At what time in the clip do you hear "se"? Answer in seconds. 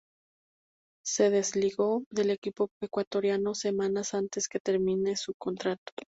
1.05-1.29